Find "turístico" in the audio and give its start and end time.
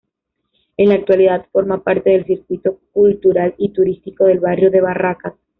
3.71-4.23